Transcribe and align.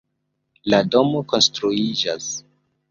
La 0.73 0.79
domo 0.95 1.21
konstruiĝas. 1.35 2.35